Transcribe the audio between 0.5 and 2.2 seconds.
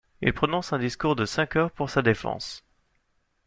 un discours de cinq heures pour sa